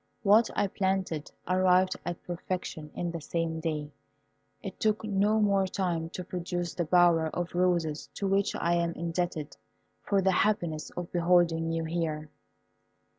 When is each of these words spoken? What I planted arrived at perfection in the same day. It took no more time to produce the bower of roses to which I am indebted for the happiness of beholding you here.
What 0.23 0.49
I 0.55 0.65
planted 0.65 1.31
arrived 1.47 1.95
at 2.03 2.23
perfection 2.23 2.89
in 2.95 3.11
the 3.11 3.21
same 3.21 3.59
day. 3.59 3.91
It 4.63 4.79
took 4.79 5.03
no 5.03 5.39
more 5.39 5.67
time 5.67 6.09
to 6.09 6.23
produce 6.23 6.73
the 6.73 6.85
bower 6.85 7.27
of 7.27 7.53
roses 7.53 8.07
to 8.15 8.25
which 8.27 8.55
I 8.55 8.73
am 8.73 8.93
indebted 8.93 9.57
for 10.01 10.19
the 10.19 10.31
happiness 10.31 10.89
of 10.97 11.11
beholding 11.11 11.71
you 11.71 11.83
here. 11.83 12.31